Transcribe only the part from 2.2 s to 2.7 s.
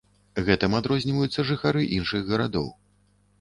гарадоў.